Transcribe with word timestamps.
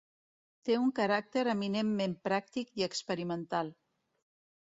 Té 0.67 0.75
un 0.83 0.87
caràcter 0.99 1.43
eminentment 1.51 2.15
pràctic 2.29 2.73
i 2.81 2.87
experimental. 2.87 3.73